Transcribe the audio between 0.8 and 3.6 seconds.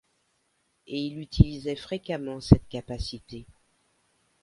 Et il utilisait fréquemment cette capacité.